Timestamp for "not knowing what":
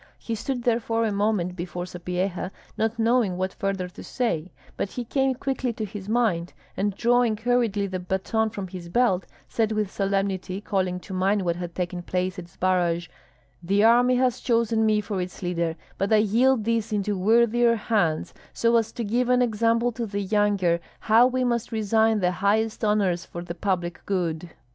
2.75-3.53